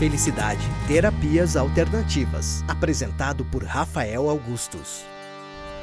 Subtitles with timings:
[0.00, 2.64] Felicidade Terapias Alternativas.
[2.66, 5.04] Apresentado por Rafael Augustos.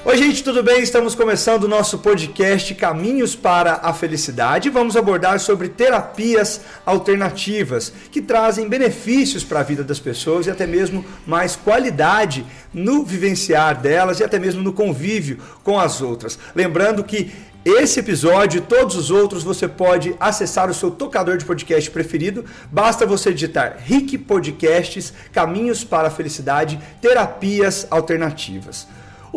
[0.06, 0.82] Oi, gente, tudo bem?
[0.82, 4.70] Estamos começando o nosso podcast Caminhos para a Felicidade.
[4.70, 10.66] Vamos abordar sobre terapias alternativas que trazem benefícios para a vida das pessoas e até
[10.66, 16.40] mesmo mais qualidade no vivenciar delas e até mesmo no convívio com as outras.
[16.56, 17.32] Lembrando que
[17.66, 22.46] esse episódio e todos os outros você pode acessar o seu tocador de podcast preferido.
[22.72, 28.88] Basta você digitar Rick Podcasts, Caminhos para a Felicidade, Terapias Alternativas.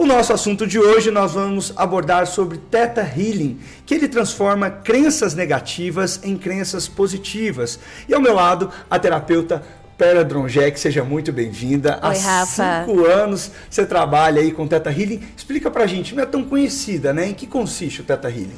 [0.01, 5.35] O nosso assunto de hoje nós vamos abordar sobre Theta Healing, que ele transforma crenças
[5.35, 7.79] negativas em crenças positivas.
[8.09, 9.63] E ao meu lado, a terapeuta
[9.99, 11.99] Pera Dronjek, seja muito bem-vinda.
[12.01, 12.87] Há Rafa.
[12.87, 15.21] cinco anos você trabalha aí com Theta Healing.
[15.37, 17.29] Explica pra gente, não é tão conhecida, né?
[17.29, 18.57] Em que consiste o Theta Healing?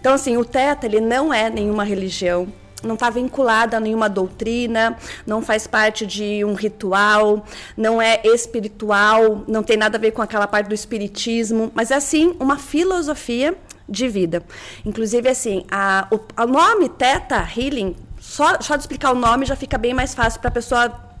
[0.00, 2.48] Então, assim, o Theta, ele não é nenhuma religião,
[2.84, 4.96] não está vinculada a nenhuma doutrina,
[5.26, 7.44] não faz parte de um ritual,
[7.76, 11.94] não é espiritual, não tem nada a ver com aquela parte do espiritismo, mas é
[11.94, 13.56] assim uma filosofia
[13.88, 14.42] de vida.
[14.84, 19.56] Inclusive, assim, a, o, o nome Theta Healing, só, só de explicar o nome já
[19.56, 21.13] fica bem mais fácil para a pessoa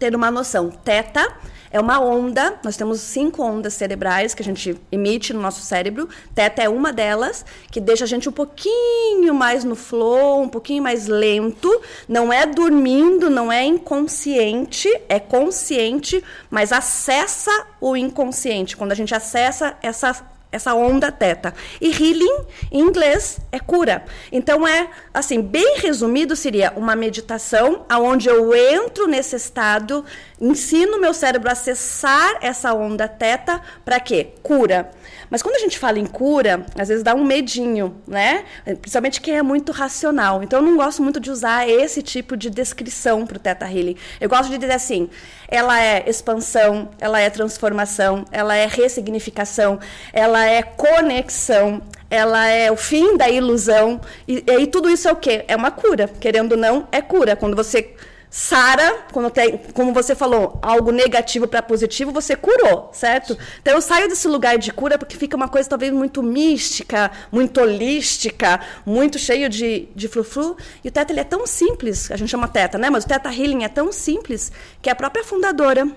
[0.00, 0.70] ter uma noção.
[0.70, 1.30] Theta
[1.70, 6.08] é uma onda, nós temos cinco ondas cerebrais que a gente emite no nosso cérebro.
[6.34, 10.82] Teta é uma delas, que deixa a gente um pouquinho mais no flow, um pouquinho
[10.82, 11.70] mais lento.
[12.08, 18.76] Não é dormindo, não é inconsciente, é consciente, mas acessa o inconsciente.
[18.76, 21.54] Quando a gente acessa essa essa onda teta.
[21.80, 24.04] E healing, em inglês, é cura.
[24.32, 30.04] Então é, assim, bem resumido seria uma meditação aonde eu entro nesse estado,
[30.40, 34.28] ensino meu cérebro a acessar essa onda teta para quê?
[34.42, 34.90] Cura.
[35.30, 38.44] Mas quando a gente fala em cura, às vezes dá um medinho, né?
[38.64, 40.42] Principalmente quem é muito racional.
[40.42, 43.96] Então eu não gosto muito de usar esse tipo de descrição para o Teta Healing.
[44.20, 45.08] Eu gosto de dizer assim:
[45.46, 49.78] ela é expansão, ela é transformação, ela é ressignificação,
[50.12, 51.80] ela é conexão,
[52.10, 54.00] ela é o fim da ilusão.
[54.26, 55.44] E, e aí tudo isso é o quê?
[55.46, 56.08] É uma cura.
[56.20, 57.36] Querendo ou não, é cura.
[57.36, 57.94] Quando você
[58.30, 63.36] Sara, quando tem, como você falou, algo negativo para positivo, você curou, certo?
[63.60, 67.60] Então eu saio desse lugar de cura porque fica uma coisa talvez muito mística, muito
[67.60, 70.56] holística, muito cheio de, de frufru.
[70.84, 72.88] E o Teta ele é tão simples, a gente chama Teta, né?
[72.88, 75.90] Mas o Teta Healing é tão simples que a própria fundadora,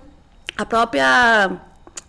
[0.57, 1.61] a própria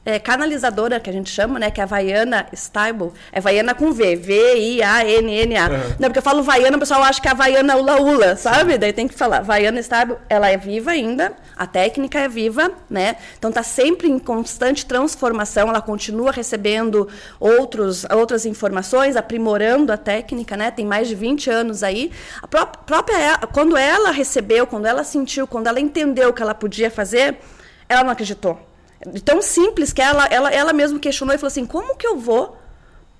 [0.05, 1.71] é, canalizadora, que a gente chama, né?
[1.71, 3.13] Que é a Vaiana Stable.
[3.33, 4.17] É Vaiana com V.
[4.17, 5.69] V-I-A-N-N-A.
[5.69, 5.79] Uhum.
[5.99, 8.77] Não, porque eu falo Vaiana, o pessoal acha que é a Vaiana Ula Ula, sabe?
[8.77, 9.41] Daí tem que falar.
[9.41, 13.17] Vaiana Stable, ela é viva ainda, a técnica é viva, né?
[13.39, 17.09] Então tá sempre em constante transformação, ela continua recebendo
[17.41, 20.71] outros, outras informações, aprimorando a técnica, né?
[20.71, 22.11] Tem mais de 20 anos aí.
[22.43, 26.55] A pró própria, quando ela recebeu, quando ela sentiu, quando ela entendeu o que ela
[26.55, 27.39] podia fazer,
[27.89, 28.74] ela não acreditou
[29.25, 32.57] tão simples que ela, ela, ela mesma questionou e falou assim: como que eu vou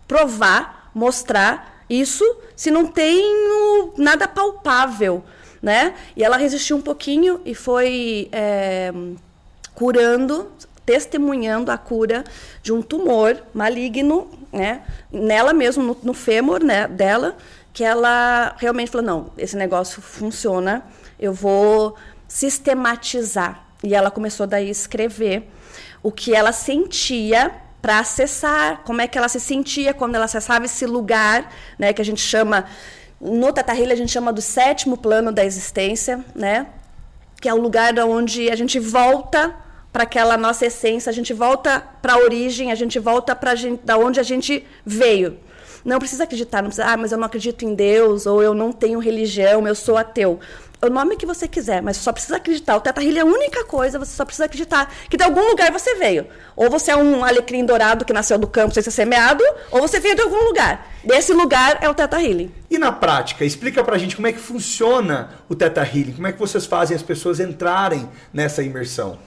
[0.07, 2.25] provar, mostrar isso
[2.57, 5.25] se não tenho nada palpável?
[5.63, 5.95] Né?
[6.15, 8.93] E ela resistiu um pouquinho e foi é,
[9.75, 10.53] curando,
[10.85, 12.23] testemunhando a cura
[12.63, 14.83] de um tumor maligno, né?
[15.11, 17.37] Nela mesmo, no, no fêmur né, dela,
[17.73, 20.85] que ela realmente falou: não, esse negócio funciona,
[21.19, 21.97] eu vou
[22.29, 23.65] sistematizar.
[23.83, 25.49] E ela começou daí a escrever
[26.05, 27.51] o que ela sentia
[27.83, 32.01] para acessar, como é que ela se sentia quando ela acessava esse lugar, né, que
[32.01, 32.67] a gente chama
[33.21, 36.67] no Tata a gente chama do sétimo plano da existência, né?
[37.41, 39.55] Que é o lugar onde a gente volta
[39.91, 43.97] para aquela nossa essência, a gente volta para a origem, a gente volta para da
[43.97, 45.39] onde a gente veio.
[45.85, 48.73] Não precisa acreditar, não precisa, ah, mas eu não acredito em Deus, ou eu não
[48.73, 50.39] tenho religião, eu sou ateu
[50.89, 52.77] o nome que você quiser, mas só precisa acreditar.
[52.77, 55.71] O Teta Healing é a única coisa, você só precisa acreditar que de algum lugar
[55.73, 56.27] você veio.
[56.57, 60.01] Ou você é um alecrim dourado que nasceu do campo sem ser semeado, ou você
[60.01, 60.93] veio de algum lugar.
[61.05, 62.53] Desse lugar é o Teta Healing.
[62.71, 66.33] E na prática, explica pra gente como é que funciona o Teta Healing, como é
[66.33, 69.19] que vocês fazem as pessoas entrarem nessa imersão.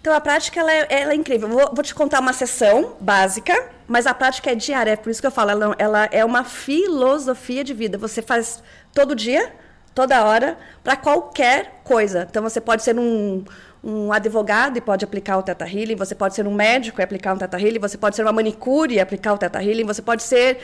[0.00, 1.48] Então a prática ela é, ela é incrível.
[1.48, 4.92] Vou, vou, te contar uma sessão básica, mas a prática é diária.
[4.92, 7.98] É por isso que eu falo, ela, ela é uma filosofia de vida.
[7.98, 8.62] Você faz
[8.94, 9.52] todo dia,
[9.94, 12.26] toda hora, para qualquer coisa.
[12.28, 13.44] Então, você pode ser um,
[13.82, 17.34] um advogado e pode aplicar o Teta Healing, você pode ser um médico e aplicar
[17.34, 20.22] o Teta Healing, você pode ser uma manicure e aplicar o Teta Healing, você pode
[20.22, 20.58] ser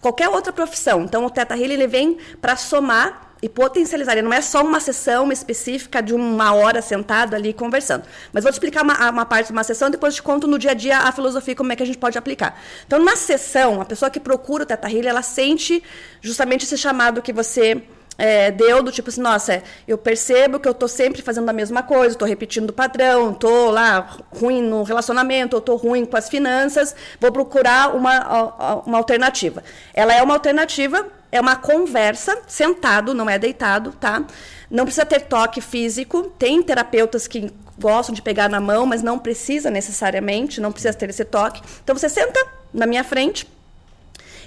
[0.00, 1.02] qualquer outra profissão.
[1.02, 4.12] Então, o Teta Healing ele vem para somar e potencializar.
[4.12, 8.04] Ele não é só uma sessão específica de uma hora sentado ali conversando.
[8.32, 10.72] Mas vou te explicar uma, uma parte de uma sessão depois te conto no dia
[10.72, 12.60] a dia a filosofia como é que a gente pode aplicar.
[12.86, 15.82] Então, numa sessão, a pessoa que procura o Teta Healing, ela sente
[16.20, 17.82] justamente esse chamado que você
[18.20, 21.82] é, deu do tipo assim, nossa, eu percebo que eu tô sempre fazendo a mesma
[21.82, 26.28] coisa, tô repetindo o padrão, tô lá ruim no relacionamento, eu tô ruim com as
[26.28, 29.64] finanças, vou procurar uma, uma alternativa.
[29.94, 34.22] Ela é uma alternativa, é uma conversa, sentado, não é deitado, tá?
[34.70, 39.18] Não precisa ter toque físico, tem terapeutas que gostam de pegar na mão, mas não
[39.18, 41.62] precisa necessariamente, não precisa ter esse toque.
[41.82, 42.38] Então você senta
[42.70, 43.48] na minha frente,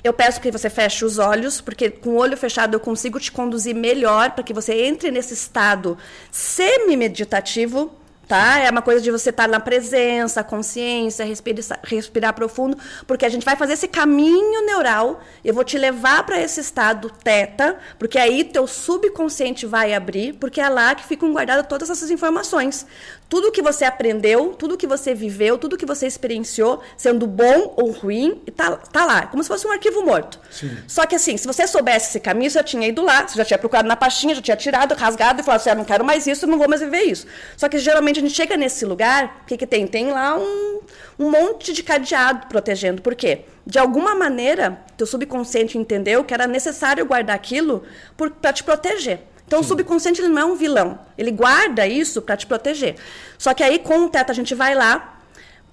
[0.04, 3.32] eu peço que você feche os olhos, porque com o olho fechado eu consigo te
[3.32, 5.98] conduzir melhor para que você entre nesse estado
[6.32, 7.92] semi-meditativo
[8.28, 8.60] tá?
[8.60, 13.30] É uma coisa de você estar tá na presença, consciência, respirar, respirar profundo, porque a
[13.30, 15.22] gente vai fazer esse caminho neural.
[15.44, 20.62] Eu vou te levar para esse estado teta, porque aí teu subconsciente vai abrir, porque
[20.62, 22.86] é lá que ficam guardadas todas essas informações.
[23.34, 27.90] Tudo que você aprendeu, tudo que você viveu, tudo que você experienciou, sendo bom ou
[27.90, 30.40] ruim, tá, tá lá, como se fosse um arquivo morto.
[30.52, 30.78] Sim.
[30.88, 33.44] Só que assim, se você soubesse esse caminho, você já tinha ido lá, você já
[33.44, 36.28] tinha procurado na pastinha, já tinha tirado, rasgado e falado assim, ah, não quero mais
[36.28, 37.26] isso, não vou mais viver isso.
[37.58, 39.88] Só que geralmente a gente chega nesse lugar, o que, que tem?
[39.88, 40.82] Tem lá um,
[41.18, 43.02] um monte de cadeado protegendo.
[43.02, 43.46] Por quê?
[43.66, 47.82] De alguma maneira, teu subconsciente entendeu que era necessário guardar aquilo
[48.16, 49.22] para te proteger.
[49.46, 49.66] Então, Sim.
[49.66, 51.00] o subconsciente ele não é um vilão.
[51.18, 52.96] Ele guarda isso para te proteger.
[53.38, 55.10] Só que aí, com o teto, a gente vai lá.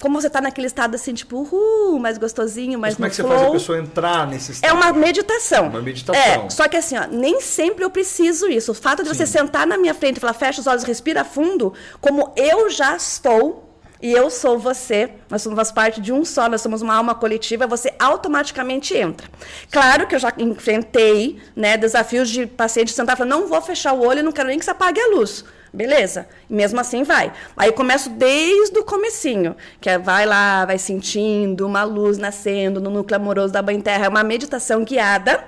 [0.01, 3.17] Como você está naquele estado assim, tipo, uhul, mais gostosinho, mais Mas como é que
[3.17, 4.71] flow, você faz a pessoa entrar nesse estado?
[4.71, 5.69] É uma meditação.
[5.69, 6.23] Uma meditação.
[6.23, 8.73] É, só que assim, ó, nem sempre eu preciso isso.
[8.73, 9.15] O fato de Sim.
[9.15, 12.97] você sentar na minha frente e falar, fecha os olhos, respira fundo, como eu já
[12.97, 13.70] estou
[14.03, 17.67] e eu sou você, nós somos parte de um só, nós somos uma alma coletiva,
[17.67, 19.29] você automaticamente entra.
[19.71, 23.93] Claro que eu já enfrentei né, desafios de paciente sentar e falar, não vou fechar
[23.93, 25.45] o olho, não quero nem que você apague a luz.
[25.73, 26.27] Beleza.
[26.49, 27.33] Mesmo assim vai.
[27.57, 32.81] Aí eu começo desde o comecinho, que é vai lá, vai sentindo uma luz nascendo
[32.81, 34.07] no núcleo amoroso da Mãe Terra.
[34.07, 35.45] É uma meditação guiada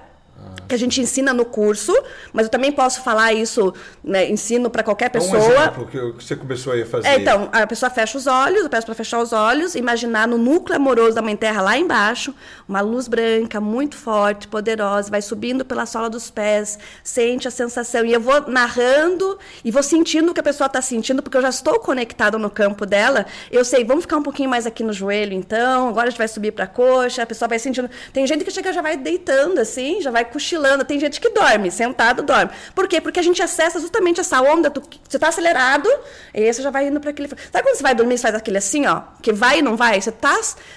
[0.73, 1.95] que a gente ensina no curso,
[2.33, 5.39] mas eu também posso falar isso, né, ensino para qualquer pessoa.
[5.39, 7.09] Um exemplo que você começou a fazer.
[7.09, 10.39] É, então, a pessoa fecha os olhos, eu peço para fechar os olhos, imaginar no
[10.39, 12.35] núcleo amoroso da Mãe Terra lá embaixo,
[12.67, 18.07] uma luz branca muito forte, poderosa, vai subindo pela sola dos pés, sente a sensação
[18.07, 21.43] e eu vou narrando e vou sentindo o que a pessoa está sentindo, porque eu
[21.43, 23.27] já estou conectada no campo dela.
[23.51, 25.89] Eu sei, vamos ficar um pouquinho mais aqui no joelho, então.
[25.89, 27.91] Agora a gente vai subir para a coxa, a pessoa vai sentindo.
[28.11, 30.85] Tem gente que chega já vai deitando assim, já vai cochilando.
[30.85, 32.51] Tem gente que dorme, sentado dorme.
[32.75, 33.01] Por quê?
[33.01, 34.71] Porque a gente acessa justamente essa onda.
[34.71, 35.89] Tu, você está acelerado,
[36.35, 37.29] e aí você já vai indo para aquele.
[37.29, 39.03] Sabe quando você vai dormir, você faz aquele assim, ó?
[39.21, 40.01] Que vai e não vai?
[40.01, 40.33] Você está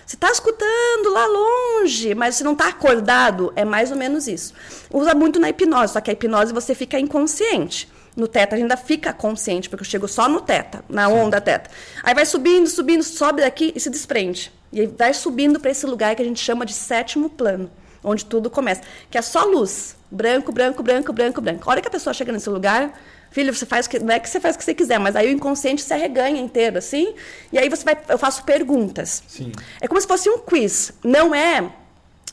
[0.05, 3.51] você tá escutando lá longe, mas você não está acordado.
[3.55, 4.53] É mais ou menos isso.
[4.91, 7.89] Usa muito na hipnose, só que a hipnose você fica inconsciente.
[8.15, 11.41] No teta, a gente ainda fica consciente, porque eu chego só no teta, na onda
[11.41, 11.69] teta.
[12.01, 14.53] Aí vai subindo, subindo, sobe daqui e se desprende.
[14.71, 17.69] E vai subindo para esse lugar que a gente chama de sétimo plano
[18.05, 21.69] onde tudo começa, que é só luz, branco, branco, branco, branco, branco.
[21.69, 22.97] A hora que a pessoa chega nesse lugar,
[23.31, 25.27] filho, você faz que não é que você faz o que você quiser, mas aí
[25.27, 27.13] o inconsciente se arreganha inteiro, assim,
[27.51, 29.23] e aí você vai, eu faço perguntas.
[29.27, 29.51] Sim.
[29.81, 30.93] É como se fosse um quiz.
[31.03, 31.69] Não é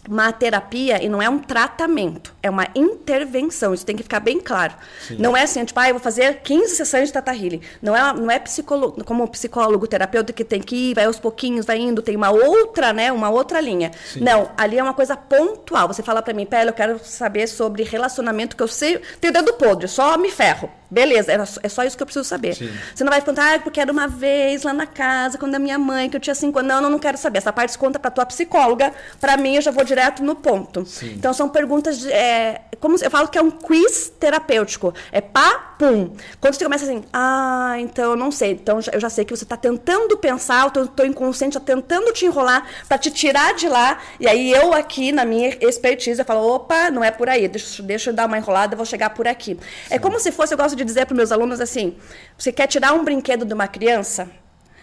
[0.09, 3.73] uma terapia e não é um tratamento, é uma intervenção.
[3.73, 4.75] Isso tem que ficar bem claro.
[5.06, 5.17] Sim.
[5.19, 7.61] Não é assim, tipo, ah, eu vou fazer 15 sessões de Tata Healing.
[7.81, 11.67] Não é, não é psicólogo, como psicólogo, terapeuta que tem que ir, vai aos pouquinhos,
[11.67, 13.93] vai indo, tem uma outra, né, uma outra linha.
[14.13, 14.21] Sim.
[14.21, 15.87] Não, ali é uma coisa pontual.
[15.89, 19.53] Você fala para mim, Pele, eu quero saber sobre relacionamento que eu sei, tenho dedo
[19.55, 20.69] podre, só me ferro.
[20.93, 21.32] Beleza,
[21.63, 22.55] é só isso que eu preciso saber.
[22.55, 22.70] Sim.
[22.94, 25.79] Você não vai contar, ah, porque era uma vez lá na casa, quando a minha
[25.79, 26.70] mãe, que eu tinha cinco anos.
[26.70, 27.39] Não, não, não quero saber.
[27.39, 28.93] Essa parte conta para tua psicóloga.
[29.19, 30.84] Para mim, eu já vou direto no ponto.
[30.84, 31.15] Sim.
[31.17, 34.93] Então, são perguntas, de, é, como eu falo que é um quiz terapêutico.
[35.11, 36.13] É pá, pum.
[36.39, 38.51] Quando você começa assim, ah, então eu não sei.
[38.51, 42.27] Então, eu já sei que você está tentando pensar, o teu, inconsciente está tentando te
[42.27, 43.99] enrolar para te tirar de lá.
[44.20, 47.49] E aí, eu aqui, na minha expertise, eu falo, opa, não é por aí.
[47.49, 49.58] Deixa, deixa eu dar uma enrolada, eu vou chegar por aqui.
[49.87, 49.94] É Sim.
[49.94, 51.96] É como se fosse, eu gosto de de dizer para meus alunos assim:
[52.36, 54.29] você quer tirar um brinquedo de uma criança?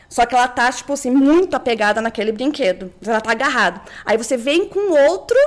[0.10, 2.91] Só que ela tá, tipo assim, muito apegada naquele brinquedo.
[3.06, 3.82] Ela tá agarrada.
[4.03, 5.38] Aí você vem com outro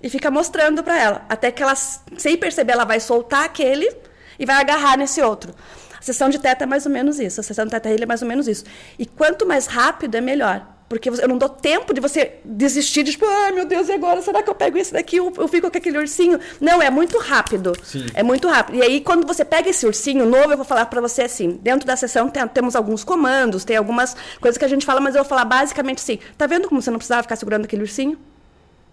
[0.00, 1.26] e fica mostrando para ela.
[1.28, 3.90] Até que ela, sem perceber, ela vai soltar aquele
[4.38, 5.52] e vai agarrar nesse outro.
[5.98, 7.40] A sessão de teta é mais ou menos isso.
[7.40, 8.64] A sessão de teta é mais ou menos isso.
[8.96, 10.73] E quanto mais rápido é melhor.
[10.88, 14.20] Porque eu não dou tempo de você desistir de, tipo, ai meu Deus, e agora?
[14.20, 15.16] Será que eu pego esse daqui?
[15.16, 16.38] Eu, eu fico com aquele ursinho?
[16.60, 17.72] Não, é muito rápido.
[17.82, 18.06] Sim.
[18.12, 18.76] É muito rápido.
[18.76, 21.86] E aí, quando você pega esse ursinho novo, eu vou falar para você assim: dentro
[21.86, 25.22] da sessão tem, temos alguns comandos, tem algumas coisas que a gente fala, mas eu
[25.22, 28.18] vou falar basicamente assim: tá vendo como você não precisava ficar segurando aquele ursinho?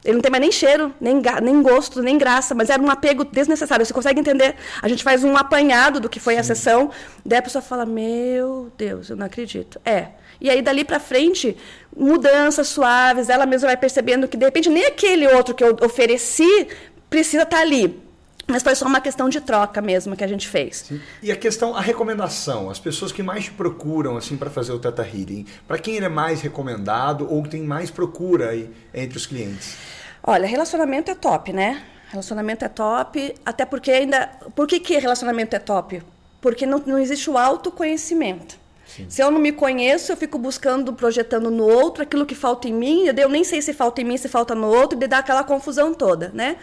[0.04, 3.24] Ele não tem mais nem cheiro, nem, nem gosto, nem graça, mas era um apego
[3.24, 3.86] desnecessário.
[3.86, 4.56] Você consegue entender?
[4.82, 6.40] A gente faz um apanhado do que foi Sim.
[6.40, 6.92] a sessão,
[7.24, 9.80] daí a pessoa fala: Meu Deus, eu não acredito.
[9.86, 10.08] É.
[10.42, 11.56] E aí, dali para frente,
[11.96, 16.68] mudanças suaves, ela mesma vai percebendo que, de repente, nem aquele outro que eu ofereci
[17.10, 18.02] precisa estar tá ali.
[18.48, 20.78] Mas foi só uma questão de troca mesmo que a gente fez.
[20.88, 21.00] Sim.
[21.22, 24.80] E a questão, a recomendação, as pessoas que mais te procuram assim para fazer o
[24.80, 29.26] Teta Healing, para quem ele é mais recomendado ou tem mais procura aí entre os
[29.26, 29.78] clientes?
[30.24, 31.84] Olha, relacionamento é top, né?
[32.10, 34.28] Relacionamento é top, até porque ainda.
[34.54, 36.04] Por que, que relacionamento é top?
[36.42, 38.61] Porque não, não existe o autoconhecimento.
[38.96, 39.06] Sim.
[39.10, 42.74] Se eu não me conheço, eu fico buscando, projetando no outro aquilo que falta em
[42.74, 45.44] mim, eu nem sei se falta em mim, se falta no outro, e dá aquela
[45.44, 46.58] confusão toda, né?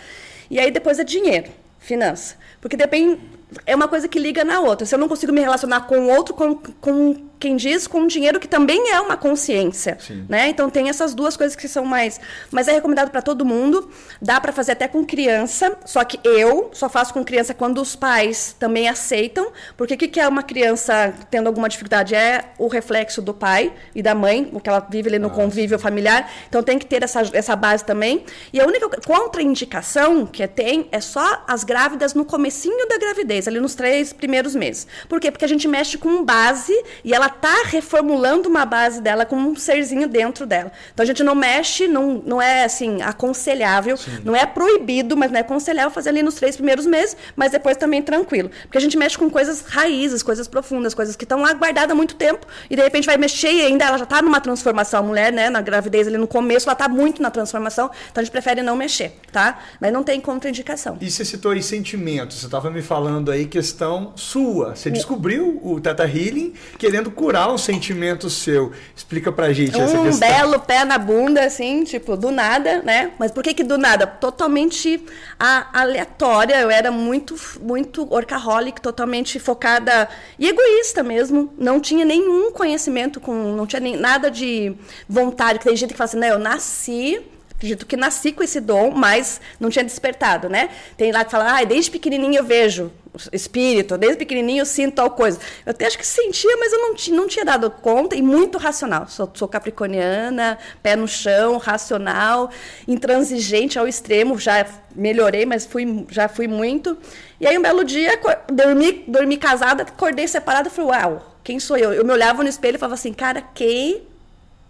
[0.51, 2.37] E aí depois é dinheiro, finança.
[2.61, 3.21] Porque depende,
[3.65, 4.87] é uma coisa que liga na outra.
[4.87, 8.41] Se eu não consigo me relacionar com o outro, com, com quem diz com dinheiro
[8.41, 10.27] que também é uma consciência, Sim.
[10.29, 10.49] né?
[10.49, 13.91] Então tem essas duas coisas que são mais, mas é recomendado para todo mundo.
[14.21, 17.95] Dá para fazer até com criança, só que eu só faço com criança quando os
[17.95, 22.67] pais também aceitam, porque o que, que é uma criança tendo alguma dificuldade é o
[22.67, 25.41] reflexo do pai e da mãe, o que ela vive ali no Nossa.
[25.41, 26.31] convívio familiar.
[26.49, 28.25] Então tem que ter essa, essa base também.
[28.53, 33.61] E a única contraindicação que tem é só as grávidas no comecinho da gravidez, ali
[33.61, 34.87] nos três primeiros meses.
[35.09, 35.31] Por quê?
[35.31, 36.73] Porque a gente mexe com base
[37.05, 40.73] e ela está reformulando uma base dela com um serzinho dentro dela.
[40.93, 44.21] Então a gente não mexe, não, não é assim aconselhável, Sim.
[44.25, 47.77] não é proibido, mas não é aconselhável fazer ali nos três primeiros meses, mas depois
[47.77, 48.51] também tranquilo.
[48.63, 51.95] Porque a gente mexe com coisas raízes, coisas profundas, coisas que estão lá guardadas há
[51.95, 55.01] muito tempo e de repente vai mexer e ainda ela já está numa transformação.
[55.01, 58.25] A mulher, né, na gravidez ali no começo, ela está muito na transformação, então a
[58.25, 59.59] gente prefere não mexer, tá?
[59.81, 60.97] Mas não tem contraindicação.
[61.01, 64.75] E você citou aí sentimentos, você estava me falando aí questão sua.
[64.75, 68.73] Você descobriu o Teta Healing querendo curar um sentimento seu.
[68.95, 70.29] Explica pra gente um essa questão.
[70.29, 73.13] Um belo pé na bunda, assim, tipo, do nada, né?
[73.19, 74.07] Mas por que que do nada?
[74.07, 75.05] Totalmente
[75.39, 76.61] aleatória.
[76.61, 80.09] Eu era muito, muito orcaholic, totalmente focada
[80.39, 81.53] e egoísta mesmo.
[81.59, 83.33] Não tinha nenhum conhecimento com...
[83.55, 84.75] Não tinha nem, nada de
[85.09, 85.59] vontade.
[85.59, 86.31] Que tem gente que fala assim, né?
[86.31, 87.21] Eu nasci
[87.59, 90.71] acredito que nasci com esse dom, mas não tinha despertado, né?
[90.97, 92.91] Tem lá que fala, ah, desde pequenininho eu vejo
[93.33, 95.41] espírito, desde pequenininho eu sinto tal coisa.
[95.67, 99.09] Eu até acho que sentia, mas eu não, não tinha dado conta e muito racional.
[99.09, 102.49] Sou, sou capricorniana, pé no chão, racional,
[102.87, 104.39] intransigente ao extremo.
[104.39, 106.97] Já melhorei, mas fui, já fui muito.
[107.41, 108.21] E aí um belo dia,
[108.53, 111.93] dormi, dormi casada, acordei separada e falei, uau, quem sou eu?
[111.93, 114.08] Eu me olhava no espelho e falava assim, cara, quem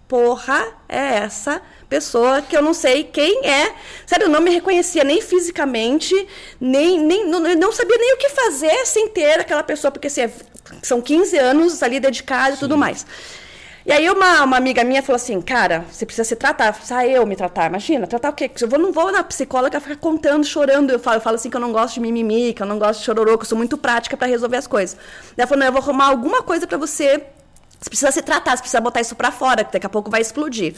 [0.09, 3.75] porra é essa pessoa que eu não sei quem é.
[4.07, 6.15] Sério, eu não me reconhecia nem fisicamente,
[6.61, 10.23] nem, nem não, não sabia nem o que fazer sem ter aquela pessoa, porque assim,
[10.23, 10.33] é,
[10.83, 13.07] são 15 anos ali dedicados e tudo mais.
[13.87, 16.75] E aí uma, uma amiga minha falou assim, cara, você precisa se tratar.
[16.75, 17.67] Precisa eu me tratar.
[17.69, 18.50] Imagina, tratar o quê?
[18.61, 20.91] Eu vou, não vou na psicóloga ficar contando, chorando.
[20.91, 23.00] Eu falo, eu falo assim que eu não gosto de mimimi, que eu não gosto
[23.00, 24.95] de chororô, que eu sou muito prática para resolver as coisas.
[25.35, 27.25] Ela falou, não, eu vou arrumar alguma coisa para você
[27.80, 30.20] você precisa se tratar, você precisa botar isso para fora, que daqui a pouco vai
[30.20, 30.75] explodir.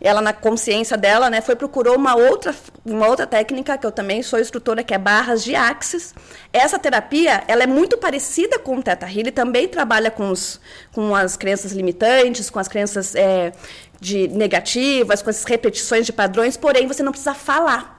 [0.00, 2.54] Ela, na consciência dela, né, foi procurou uma outra,
[2.86, 6.14] uma outra técnica, que eu também sou instrutora, que é barras de axis.
[6.52, 10.60] Essa terapia, ela é muito parecida com o Theta Healing, também trabalha com, os,
[10.92, 13.52] com as crenças limitantes, com as crenças é,
[14.00, 17.98] de negativas, com essas repetições de padrões, porém você não precisa falar.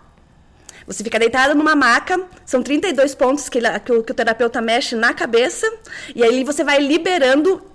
[0.87, 4.95] Você fica deitada numa maca, são 32 pontos que, que, o, que o terapeuta mexe
[4.95, 5.71] na cabeça,
[6.15, 7.68] e aí você vai liberando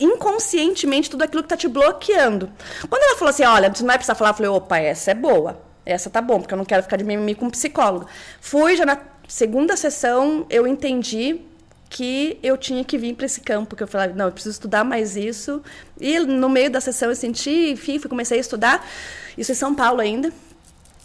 [0.00, 2.50] inconscientemente tudo aquilo que está te bloqueando.
[2.88, 5.14] Quando ela falou assim, olha, você não vai precisar falar, eu falei, opa, essa é
[5.14, 5.60] boa.
[5.84, 8.06] Essa tá bom, porque eu não quero ficar de mimimi com um psicólogo.
[8.40, 8.98] Fui, já na
[9.28, 11.40] segunda sessão, eu entendi
[11.88, 14.84] que eu tinha que vir para esse campo, que eu falei, não, eu preciso estudar
[14.84, 15.62] mais isso.
[16.00, 18.86] E no meio da sessão eu senti, enfim, comecei a estudar.
[19.38, 20.32] Isso em São Paulo ainda.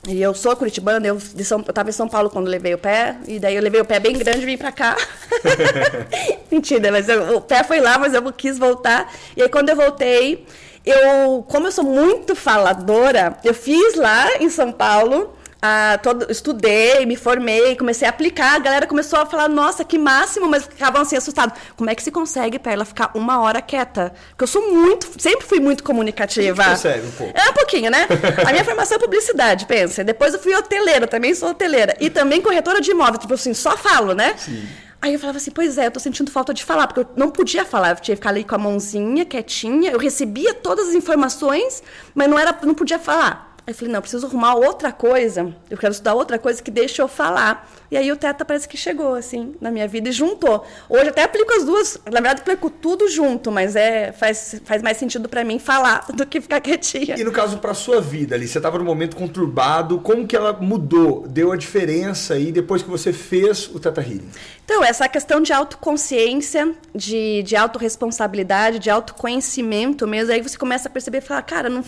[0.08, 2.78] E eu sou curitibana, eu, de São, eu tava em São Paulo quando levei o
[2.78, 4.98] pé, e daí eu levei o pé bem grande e vim pra cá.
[6.52, 9.14] Mentira, mas eu, o pé foi lá, mas eu quis voltar.
[9.38, 10.46] E aí quando eu voltei,
[10.84, 17.06] eu, como eu sou muito faladora, eu fiz lá em São Paulo ah, todo, estudei,
[17.06, 21.02] me formei, comecei a aplicar, a galera começou a falar, nossa, que máximo, mas ficavam
[21.02, 21.56] assim assustados.
[21.78, 24.12] Como é que se consegue para ela ficar uma hora quieta?
[24.30, 26.64] Porque eu sou muito, sempre fui muito comunicativa.
[26.64, 27.40] Consegue um pouco.
[27.40, 28.08] É um pouquinho, né?
[28.48, 30.04] A minha formação é publicidade, pensa.
[30.04, 31.96] Depois eu fui hoteleira, também sou hoteleira.
[32.00, 34.34] E também corretora de imóvel, tipo assim, só falo, né?
[34.38, 34.68] Sim.
[35.02, 37.32] Aí eu falava assim, pois é, eu tô sentindo falta de falar, porque eu não
[37.32, 40.94] podia falar, eu tinha que ficar ali com a mãozinha, quietinha, eu recebia todas as
[40.94, 41.82] informações,
[42.14, 43.51] mas não era, não podia falar.
[43.66, 45.54] Aí eu falei, não, preciso arrumar outra coisa.
[45.70, 47.70] Eu quero estudar outra coisa que deixe eu falar.
[47.92, 50.66] E aí o Teta parece que chegou, assim, na minha vida e juntou.
[50.90, 54.98] Hoje até aplico as duas, na verdade aplico tudo junto, mas é faz, faz mais
[54.98, 57.16] sentido para mim falar do que ficar quietinha.
[57.20, 60.54] E no caso para sua vida ali, você estava num momento conturbado, como que ela
[60.54, 61.28] mudou?
[61.28, 64.30] Deu a diferença aí depois que você fez o Teta Healing?
[64.66, 70.92] Então, essa questão de autoconsciência, de, de autorresponsabilidade, de autoconhecimento mesmo, aí você começa a
[70.92, 71.84] perceber e falar, cara, não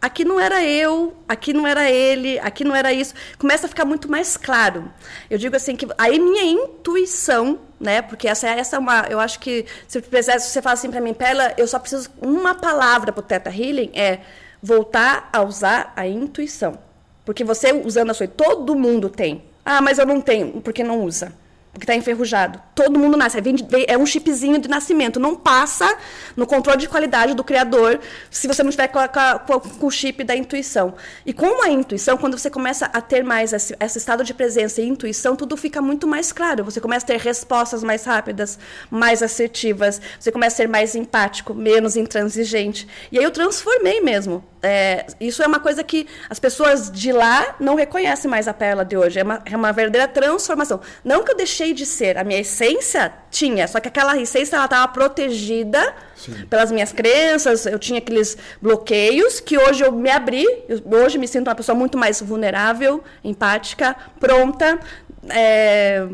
[0.00, 3.14] aqui não era eu, aqui não era ele, aqui não era isso.
[3.38, 4.90] Começa a ficar muito mais claro.
[5.28, 8.00] Eu digo assim que aí minha intuição, né?
[8.02, 11.52] Porque essa essa é uma, eu acho que se você fala assim para mim, Pela,
[11.56, 14.20] eu só preciso uma palavra para o Teta Healing é
[14.62, 16.78] voltar a usar a intuição.
[17.24, 19.44] Porque você usando a sua, todo mundo tem.
[19.64, 21.32] Ah, mas eu não tenho, porque não usa
[21.72, 22.60] porque está enferrujado.
[22.74, 23.38] Todo mundo nasce.
[23.86, 25.20] É um chipzinho de nascimento.
[25.20, 25.96] Não passa
[26.36, 28.98] no controle de qualidade do criador se você não estiver com,
[29.46, 30.94] com, com, o chip da intuição.
[31.24, 34.80] E com a intuição, quando você começa a ter mais esse, esse, estado de presença
[34.80, 36.64] e intuição, tudo fica muito mais claro.
[36.64, 38.58] Você começa a ter respostas mais rápidas,
[38.90, 40.00] mais assertivas.
[40.18, 42.88] Você começa a ser mais empático, menos intransigente.
[43.12, 44.44] E aí eu transformei mesmo.
[44.62, 48.84] É, isso é uma coisa que as pessoas de lá não reconhecem mais a Perla
[48.84, 49.18] de hoje.
[49.18, 50.80] É uma, é uma verdadeira transformação.
[51.04, 54.64] Não que eu deixei de ser, a minha essência tinha, só que aquela essência ela
[54.64, 56.46] estava protegida Sim.
[56.48, 61.28] pelas minhas crenças, eu tinha aqueles bloqueios que hoje eu me abri, eu, hoje me
[61.28, 64.80] sinto uma pessoa muito mais vulnerável, empática, pronta.
[65.28, 66.06] É,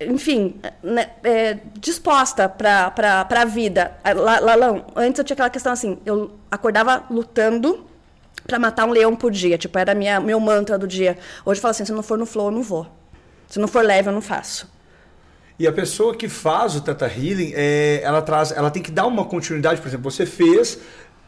[0.00, 3.92] enfim, né, é, disposta para a vida.
[4.14, 7.84] Lalão, antes eu tinha aquela questão assim, eu acordava lutando
[8.46, 11.18] para matar um leão por dia, tipo, era minha meu mantra do dia.
[11.44, 12.86] Hoje eu falo assim, se não for no flow, eu não vou.
[13.48, 14.68] Se não for leve, eu não faço.
[15.58, 19.06] E a pessoa que faz o Teta Healing, é, ela traz, ela tem que dar
[19.06, 20.78] uma continuidade, por exemplo, você fez,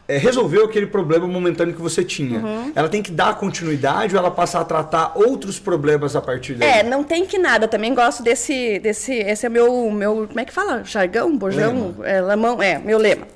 [0.07, 2.39] é, resolveu aquele problema momentâneo que você tinha.
[2.39, 2.73] Uhum.
[2.75, 6.69] Ela tem que dar continuidade ou ela passa a tratar outros problemas a partir daí?
[6.69, 7.65] É, não tem que nada.
[7.65, 10.83] Eu também gosto desse, desse, esse é meu, meu, como é que fala?
[10.85, 12.09] Jargão, bojão, lema.
[12.09, 13.27] é, lamão, é, meu lema.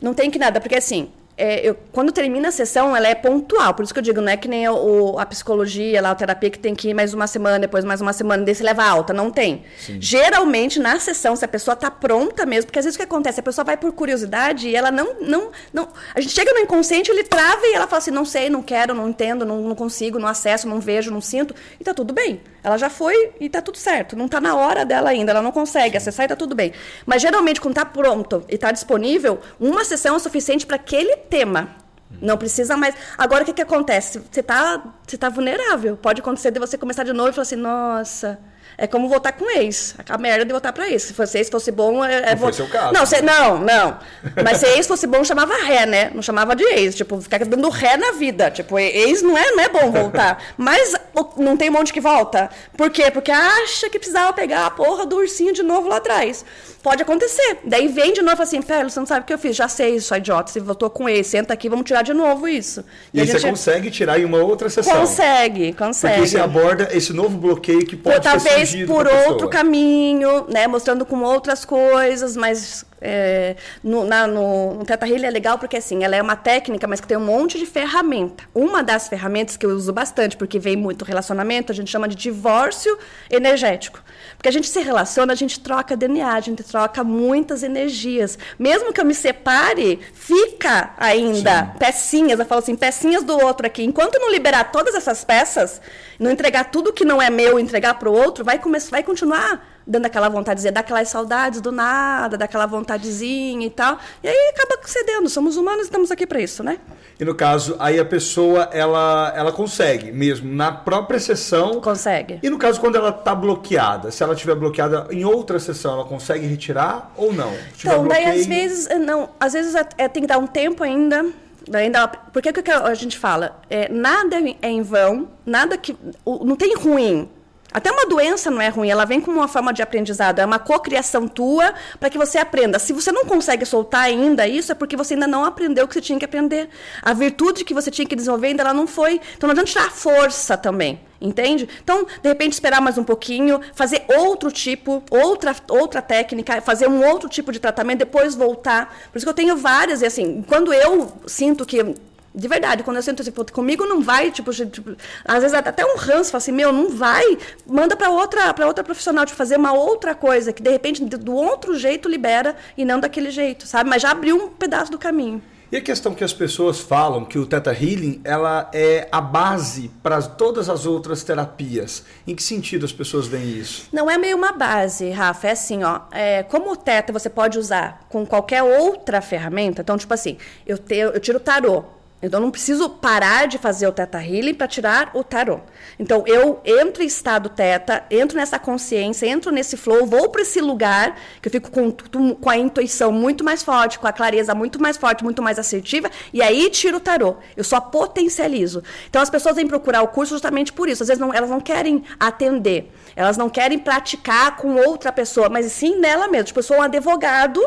[0.00, 3.72] Não tem que nada, porque assim, é, eu, quando termina a sessão, ela é pontual.
[3.72, 6.50] Por isso que eu digo, não é que nem o, a psicologia, lá, a terapia,
[6.50, 9.12] que tem que ir mais uma semana, depois mais uma semana, desse leva alta.
[9.12, 9.64] Não tem.
[9.78, 9.98] Sim.
[10.00, 13.38] Geralmente, na sessão, se a pessoa está pronta mesmo, porque às vezes o que acontece?
[13.38, 15.20] A pessoa vai por curiosidade e ela não.
[15.20, 18.50] não, não a gente chega no inconsciente, ele trava e ela fala assim: não sei,
[18.50, 21.54] não quero, não entendo, não, não consigo, não acesso, não vejo, não sinto.
[21.78, 22.40] E tá tudo bem.
[22.68, 24.14] Ela já foi e tá tudo certo.
[24.14, 26.70] Não tá na hora dela ainda, ela não consegue acessar e tá tudo bem.
[27.06, 31.76] Mas geralmente, quando tá pronto e tá disponível, uma sessão é suficiente para aquele tema.
[32.20, 32.94] Não precisa mais.
[33.16, 34.18] Agora, o que, que acontece?
[34.30, 35.96] Você está você tá vulnerável.
[35.96, 38.38] Pode acontecer de você começar de novo e falar assim: nossa,
[38.80, 39.96] é como voltar com ex.
[40.08, 41.02] A merda de voltar para ex.
[41.02, 42.92] Se fosse ex fosse bom, é, é não seu caso.
[42.94, 43.98] Não, se, não, não.
[44.44, 46.12] Mas se ex fosse bom, chamava ré, né?
[46.14, 46.94] Não chamava de ex.
[46.94, 48.52] Tipo, ficar dando ré na vida.
[48.52, 50.40] Tipo, ex não é, não é bom voltar.
[50.56, 50.94] Mas
[51.36, 52.50] não tem um monte que volta.
[52.76, 53.10] Por quê?
[53.10, 56.44] Porque acha que precisava pegar a porra do ursinho de novo lá atrás.
[56.80, 57.58] Pode acontecer.
[57.64, 59.56] Daí vem de novo e assim, Pelo, você não sabe o que eu fiz.
[59.56, 60.52] Já sei, sua idiota.
[60.52, 62.84] Você voltou com ex, senta aqui, vamos tirar de novo isso.
[63.12, 63.40] E, e aí gente...
[63.40, 65.00] você consegue tirar em uma outra sessão.
[65.00, 66.14] Consegue, consegue.
[66.14, 70.66] Porque você aborda esse novo bloqueio que pode Ou, ser Por outro caminho, né?
[70.66, 75.76] Mostrando com outras coisas, mas é, no, na, no, no Teta Healing é legal porque
[75.76, 78.44] assim, ela é uma técnica, mas que tem um monte de ferramenta.
[78.54, 82.16] Uma das ferramentas que eu uso bastante, porque vem muito relacionamento, a gente chama de
[82.16, 82.98] divórcio
[83.30, 84.02] energético.
[84.36, 88.38] Porque a gente se relaciona, a gente troca DNA, a gente troca muitas energias.
[88.58, 91.78] Mesmo que eu me separe, fica ainda Sim.
[91.78, 93.84] pecinhas, eu falo assim, pecinhas do outro aqui.
[93.84, 95.80] Enquanto não liberar todas essas peças,
[96.18, 99.77] não entregar tudo que não é meu, entregar para o outro, vai, começar, vai continuar
[99.88, 103.98] dando aquela vontadezinha, daquelas saudades do nada, daquela vontadezinha e tal.
[104.22, 105.28] E aí acaba cedendo.
[105.30, 106.78] Somos humanos e estamos aqui para isso, né?
[107.18, 111.80] E no caso, aí a pessoa, ela, ela consegue mesmo, na própria sessão.
[111.80, 112.38] Consegue.
[112.42, 116.04] E no caso, quando ela está bloqueada, se ela estiver bloqueada em outra sessão, ela
[116.04, 117.52] consegue retirar ou não?
[117.78, 121.24] então, daí às vezes, não, às vezes é, é, tem que dar um tempo ainda.
[121.72, 123.58] ainda porque o que a gente fala?
[123.70, 125.96] É, nada é em vão, nada que.
[126.26, 127.28] Não tem ruim
[127.70, 130.58] até uma doença não é ruim, ela vem como uma forma de aprendizado, é uma
[130.58, 132.78] cocriação tua para que você aprenda.
[132.78, 135.94] Se você não consegue soltar ainda isso, é porque você ainda não aprendeu o que
[135.94, 136.68] você tinha que aprender.
[137.02, 139.20] A virtude que você tinha que desenvolver ainda ela não foi.
[139.36, 141.68] Então não adianta tirar força também, entende?
[141.82, 147.06] Então, de repente, esperar mais um pouquinho, fazer outro tipo, outra, outra técnica, fazer um
[147.06, 148.96] outro tipo de tratamento, depois voltar.
[149.12, 151.94] Por isso que eu tenho várias, e assim, quando eu sinto que
[152.38, 155.96] de verdade, quando eu sinto assim, comigo não vai, tipo, tipo, às vezes até um
[155.96, 159.56] ranço, fala assim, meu, não vai, manda para outra, para outra profissional de tipo, fazer
[159.56, 163.90] uma outra coisa que de repente do outro jeito libera e não daquele jeito, sabe?
[163.90, 165.42] Mas já abriu um pedaço do caminho.
[165.70, 169.90] E a questão que as pessoas falam que o Theta Healing ela é a base
[170.02, 172.04] para todas as outras terapias.
[172.26, 173.86] Em que sentido as pessoas veem isso?
[173.92, 175.48] Não é meio uma base, Rafa.
[175.48, 176.00] É assim, ó.
[176.10, 179.82] É, como o Theta você pode usar com qualquer outra ferramenta.
[179.82, 181.84] Então, tipo assim, eu, te, eu tiro tarô
[182.20, 185.60] Então, eu não preciso parar de fazer o Teta Healing para tirar o tarô.
[186.00, 190.60] Então, eu entro em estado Teta, entro nessa consciência, entro nesse flow, vou para esse
[190.60, 191.92] lugar, que eu fico com,
[192.34, 196.10] com a intuição muito mais forte, com a clareza muito mais forte, muito mais assertiva,
[196.32, 197.36] e aí tiro o tarô.
[197.56, 198.82] Eu só potencializo.
[199.08, 201.04] Então, as pessoas vêm procurar o curso justamente por isso.
[201.04, 205.70] Às vezes, não, elas não querem atender, elas não querem praticar com outra pessoa, mas
[205.70, 206.46] sim nela mesma.
[206.46, 207.64] Tipo, eu sou um advogado,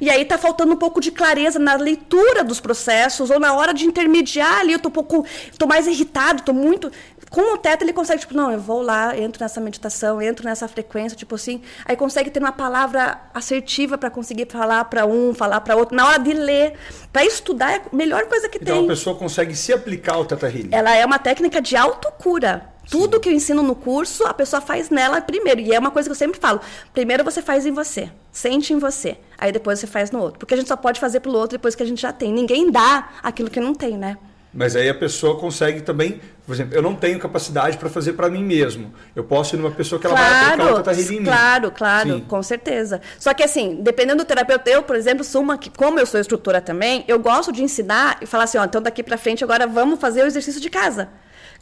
[0.00, 3.74] e aí está faltando um pouco de clareza na leitura dos processos, ou na hora
[3.74, 5.24] de intermediar ali, eu tô um pouco,
[5.58, 6.90] tô mais irritado, tô muito
[7.30, 10.66] com o teto ele consegue tipo, não, eu vou lá, entro nessa meditação, entro nessa
[10.66, 15.60] frequência, tipo assim, aí consegue ter uma palavra assertiva para conseguir falar para um, falar
[15.60, 16.74] para outro, na hora de ler,
[17.12, 18.84] para estudar é a melhor coisa que então, tem.
[18.84, 20.70] Então a pessoa consegue se aplicar ao Teta Healing.
[20.72, 22.77] Ela é uma técnica de autocura.
[22.90, 23.20] Tudo Sim.
[23.20, 25.60] que eu ensino no curso, a pessoa faz nela primeiro.
[25.60, 26.60] E é uma coisa que eu sempre falo.
[26.92, 28.10] Primeiro você faz em você.
[28.32, 29.18] Sente em você.
[29.36, 30.38] Aí depois você faz no outro.
[30.38, 32.32] Porque a gente só pode fazer pelo outro depois que a gente já tem.
[32.32, 34.16] Ninguém dá aquilo que não tem, né?
[34.52, 38.30] Mas aí a pessoa consegue também, por exemplo, eu não tenho capacidade para fazer para
[38.30, 38.90] mim mesmo.
[39.14, 41.26] Eu posso ir numa pessoa que ela claro, vai aplicar o Tata Healing em mim.
[41.26, 42.20] Claro, claro, Sim.
[42.20, 43.02] com certeza.
[43.18, 46.18] Só que assim, dependendo do terapeuta, eu, por exemplo, sou uma que, como eu sou
[46.18, 49.66] instrutora também, eu gosto de ensinar e falar assim, ó, então daqui para frente agora
[49.66, 51.10] vamos fazer o exercício de casa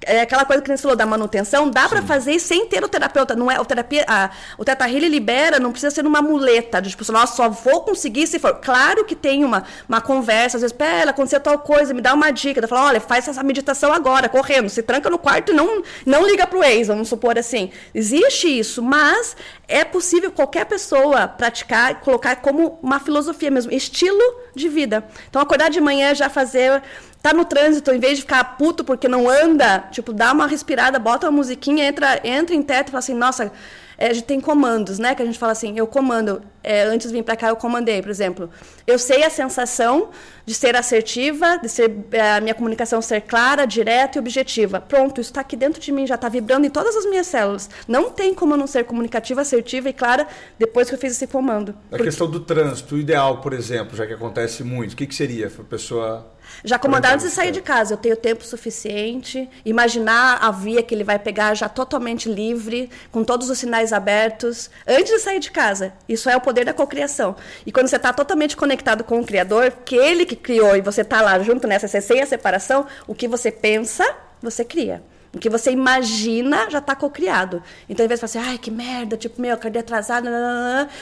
[0.05, 3.35] é aquela coisa que você falou da manutenção, dá para fazer sem ter o terapeuta.
[3.35, 6.91] Não é o terapia, a, o Teta Healing libera, não precisa ser uma muleta de
[6.91, 8.55] tipo, nossa, só vou conseguir se for.
[8.57, 12.31] Claro que tem uma, uma conversa, às vezes, pera, aconteceu tal coisa, me dá uma
[12.31, 12.61] dica.
[12.61, 16.27] Eu falo, olha, faz essa meditação agora, correndo, se tranca no quarto e não, não
[16.27, 17.71] liga pro ex, vamos supor assim.
[17.95, 19.37] Existe isso, mas
[19.67, 24.23] é possível qualquer pessoa praticar, colocar como uma filosofia mesmo, estilo
[24.55, 25.05] de vida.
[25.29, 26.83] Então, acordar de manhã já fazer
[27.23, 30.97] tá no trânsito, em vez de ficar puto porque não anda, tipo, dá uma respirada,
[30.99, 33.51] bota uma musiquinha, entra, entra em teto e fala assim, nossa,
[33.99, 35.15] é, a gente tem comandos, né?
[35.15, 36.43] Que a gente fala assim, eu comando.
[36.67, 38.51] É, antes de vir para cá, eu comandei, por exemplo.
[38.85, 40.11] Eu sei a sensação
[40.45, 44.81] de ser assertiva, de ser é, a minha comunicação ser clara, direta e objetiva.
[44.81, 47.71] Pronto, isso está aqui dentro de mim, já está vibrando em todas as minhas células.
[47.87, 50.27] Não tem como eu não ser comunicativa, assertiva e clara
[50.59, 51.71] depois que eu fiz esse comando.
[51.71, 52.05] A Porque...
[52.05, 55.63] questão do trânsito, ideal, por exemplo, já que acontece muito, o que, que seria para
[55.63, 59.49] a pessoa já comandar antes de sair de casa, eu tenho tempo suficiente.
[59.65, 64.71] Imaginar a via que ele vai pegar já totalmente livre, com todos os sinais abertos,
[64.87, 65.93] antes de sair de casa.
[66.09, 67.37] Isso é o poder da cocriação.
[67.65, 71.03] E quando você está totalmente conectado com o Criador, que ele que criou e você
[71.03, 74.05] está lá junto nessa, sem a separação, o que você pensa,
[74.43, 75.03] você cria.
[75.37, 77.63] O que você imagina já está cocriado.
[77.91, 80.27] Então, ao invés de falar assim, ai, que merda, tipo, meu, acordei atrasado,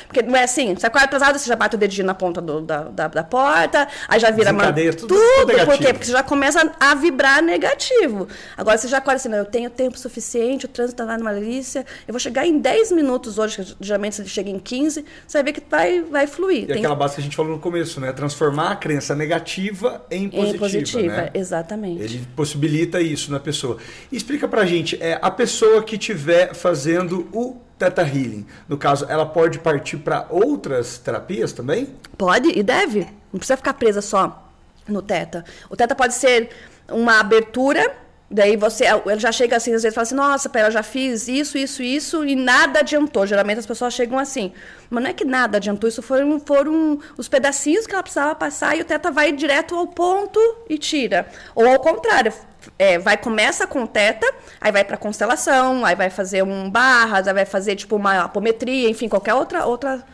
[0.09, 2.61] porque não é assim, você acorda atrasado, você já bate o dedinho na ponta do,
[2.61, 4.73] da, da, da, porta, aí já vira uma...
[4.73, 5.15] tudo, tudo,
[5.47, 5.93] tudo por quê?
[5.93, 8.27] Porque você já começa a vibrar negativo.
[8.57, 11.33] Agora você já acorda assim, não, eu tenho tempo suficiente, o trânsito está lá numa
[11.33, 15.39] delícia, eu vou chegar em 10 minutos hoje, que geralmente você chega em 15, você
[15.39, 16.65] vai ver que vai, vai fluir.
[16.65, 16.79] E Tem...
[16.79, 18.13] aquela base que a gente falou no começo, né?
[18.13, 20.57] Transformar a crença negativa em positiva.
[20.57, 21.31] Em positiva, né?
[21.35, 22.03] exatamente.
[22.03, 23.77] Ele possibilita isso na pessoa.
[24.11, 29.05] E explica pra gente, é, a pessoa que estiver fazendo o Teta Healing, no caso,
[29.07, 31.95] ela pode partir para outras terapias também?
[32.17, 33.01] Pode e deve.
[33.31, 34.51] Não precisa ficar presa só
[34.89, 35.45] no Teta.
[35.69, 36.49] O Teta pode ser
[36.89, 37.95] uma abertura
[38.31, 41.29] Daí você ele já chega assim, às vezes fala assim, nossa, pera, eu já fiz
[41.29, 43.27] isso, isso, isso, e nada adiantou.
[43.27, 44.53] Geralmente as pessoas chegam assim.
[44.91, 48.77] Mas não é que nada adiantou, isso foram, foram os pedacinhos que ela precisava passar
[48.77, 51.29] e o teta vai direto ao ponto e tira.
[51.55, 52.33] Ou ao contrário,
[52.79, 54.27] é, vai começa com teta,
[54.61, 58.89] aí vai para constelação, aí vai fazer um barras, aí vai fazer tipo uma apometria,
[58.89, 60.05] enfim, qualquer outra outra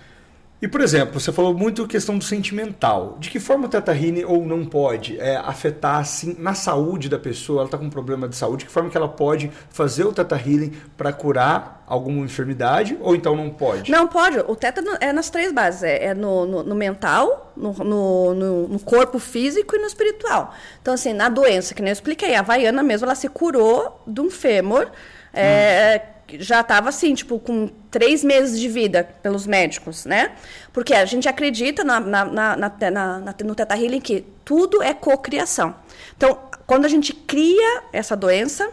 [0.63, 3.17] e, por exemplo, você falou muito questão do sentimental.
[3.19, 7.19] De que forma o Teta Healing ou não pode é, afetar assim, na saúde da
[7.19, 7.61] pessoa?
[7.61, 8.59] Ela está com um problema de saúde.
[8.59, 12.99] De que forma que ela pode fazer o Teta Healing para curar alguma enfermidade?
[13.01, 13.91] Ou então não pode?
[13.91, 14.39] Não pode.
[14.41, 15.83] O Teta é nas três bases.
[15.83, 20.53] É, é no, no, no, mental, no, no, no, corpo físico e no espiritual.
[20.83, 24.21] Então, assim, na doença, que nem eu expliquei, a Havaiana mesmo, ela se curou de
[24.21, 24.89] um fêmur.
[25.33, 30.33] É, hum já estava assim, tipo, com três meses de vida pelos médicos, né?
[30.73, 35.75] Porque a gente acredita na, na, na, na no Teta Healing que tudo é cocriação.
[36.17, 38.71] Então, quando a gente cria essa doença,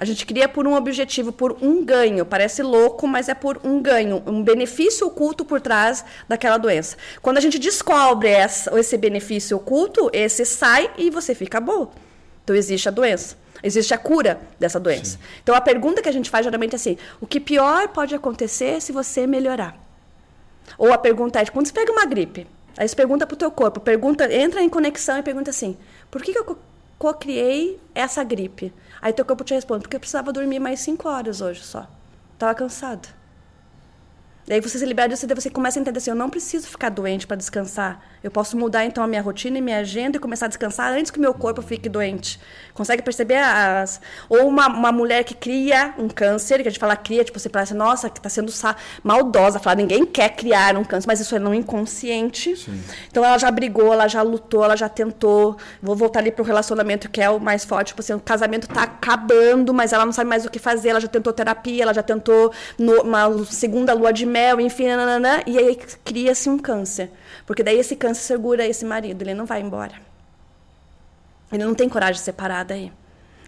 [0.00, 2.24] a gente cria por um objetivo, por um ganho.
[2.24, 6.96] Parece louco, mas é por um ganho, um benefício oculto por trás daquela doença.
[7.20, 11.92] Quando a gente descobre essa, esse benefício oculto, esse sai e você fica bom.
[12.44, 13.36] Então existe a doença.
[13.62, 15.12] Existe a cura dessa doença.
[15.12, 15.18] Sim.
[15.42, 18.80] Então a pergunta que a gente faz geralmente é assim: o que pior pode acontecer
[18.80, 19.76] se você melhorar?
[20.78, 23.50] Ou a pergunta é: quando você pega uma gripe, aí você pergunta para o teu
[23.50, 25.76] corpo, pergunta, entra em conexão e pergunta assim:
[26.10, 26.58] por que, que eu
[26.98, 28.72] co-criei essa gripe?
[29.02, 31.86] Aí teu corpo te responde: porque eu precisava dormir mais cinco horas hoje só.
[32.34, 33.19] Estava cansado.
[34.50, 36.88] Daí você se libera disso, daí você começa a entender assim, eu não preciso ficar
[36.88, 38.00] doente para descansar.
[38.20, 41.08] Eu posso mudar então a minha rotina e minha agenda e começar a descansar antes
[41.08, 42.38] que o meu corpo fique doente.
[42.74, 46.96] Consegue perceber as ou uma, uma mulher que cria um câncer, que a gente fala
[46.96, 48.52] cria, tipo você parece, nossa, que está sendo
[49.04, 52.56] maldosa, falar ninguém quer criar um câncer, mas isso é no inconsciente.
[52.56, 52.82] Sim.
[53.08, 55.56] Então ela já brigou, ela já lutou, ela já tentou.
[55.80, 58.82] Vou voltar ali pro relacionamento que é o mais forte, tipo assim, o casamento está
[58.82, 62.02] acabando, mas ela não sabe mais o que fazer, ela já tentou terapia, ela já
[62.02, 67.10] tentou no, uma segunda lua de mel mel, enfim, nananã, e aí cria-se um câncer.
[67.46, 69.94] Porque daí esse câncer segura esse marido, ele não vai embora.
[71.52, 72.92] Ele não tem coragem de separar daí.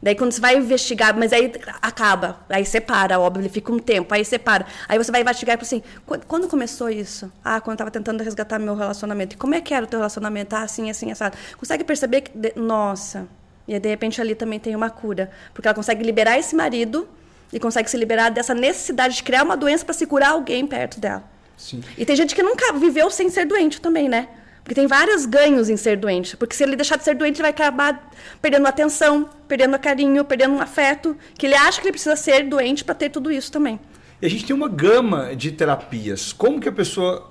[0.02, 4.12] Daí quando você vai investigar, mas aí acaba, aí separa, óbvio, ele fica um tempo,
[4.12, 4.66] aí separa.
[4.88, 5.83] Aí você vai investigar e fala assim,
[6.26, 7.33] quando começou isso?
[7.44, 9.37] Ah, quando eu estava tentando resgatar meu relacionamento.
[9.37, 10.57] E como é que era o teu relacionamento?
[10.57, 11.38] Ah, assim, assim, assado.
[11.57, 13.28] Consegue perceber que, nossa,
[13.66, 15.31] e aí, de repente ali também tem uma cura.
[15.55, 17.09] Porque ela consegue liberar esse marido
[17.53, 20.99] e consegue se liberar dessa necessidade de criar uma doença para se curar alguém perto
[20.99, 21.23] dela.
[21.57, 21.83] Sim.
[21.97, 24.29] E tem gente que nunca viveu sem ser doente também, né?
[24.62, 26.37] Porque tem vários ganhos em ser doente.
[26.37, 28.11] Porque se ele deixar de ser doente, ele vai acabar
[28.41, 32.85] perdendo atenção, perdendo carinho, perdendo um afeto, que ele acha que ele precisa ser doente
[32.85, 33.79] para ter tudo isso também.
[34.21, 36.33] E a gente tem uma gama de terapias.
[36.33, 37.31] Como que a pessoa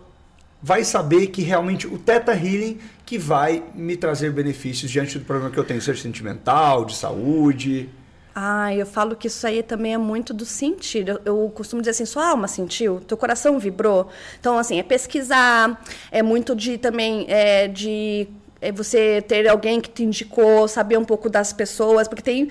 [0.61, 5.49] vai saber que realmente o Theta Healing que vai me trazer benefícios diante do problema
[5.49, 7.89] que eu tenho, seja sentimental, de saúde?
[8.33, 11.07] Ah, eu falo que isso aí também é muito do sentir.
[11.07, 14.07] Eu, eu, costumo dizer assim, sua alma sentiu, teu coração vibrou.
[14.39, 18.27] Então, assim, é pesquisar, é muito de também é, de
[18.61, 22.49] é você ter alguém que te indicou, saber um pouco das pessoas, porque tem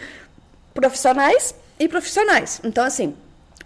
[0.74, 2.60] profissionais e profissionais.
[2.62, 3.14] Então, assim,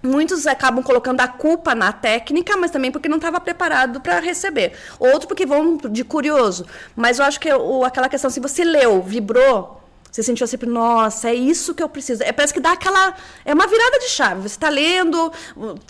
[0.04, 4.74] Muitos acabam colocando a culpa na técnica, mas também porque não estava preparado para receber.
[4.98, 6.66] Outro porque vão de curioso.
[6.94, 9.80] Mas eu acho que o, aquela questão, se você leu, vibrou,
[10.14, 12.22] você sentiu sempre, nossa, é isso que eu preciso.
[12.22, 13.14] É, parece que dá aquela.
[13.44, 14.42] É uma virada de chave.
[14.42, 15.32] Você está lendo,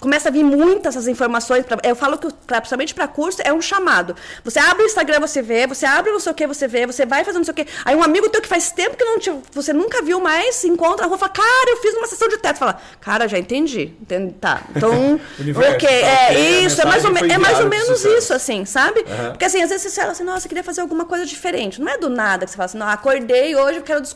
[0.00, 1.66] começa a vir muitas essas informações.
[1.66, 4.16] Pra, eu falo que, pra, principalmente para curso, é um chamado.
[4.42, 7.04] Você abre o Instagram, você vê, você abre não sei o que, você vê, você
[7.04, 7.66] vai fazendo não sei o que.
[7.84, 10.68] Aí um amigo teu que faz tempo que não te, você nunca viu mais, se
[10.68, 12.58] encontra na rua e fala, cara, eu fiz uma sessão de teto.
[12.58, 13.94] Fala, cara, já entendi.
[14.00, 14.62] entendi tá.
[14.74, 15.20] Então,
[15.74, 15.87] ok.
[16.00, 19.00] Tá, é, isso, é mais ou, é mais ou menos isso, assim, sabe?
[19.00, 19.30] Uhum.
[19.32, 21.78] Porque assim, às vezes você fala assim, nossa, eu queria fazer alguma coisa diferente.
[21.78, 24.13] Não é do nada que você fala assim, não, acordei hoje, eu quero descobrir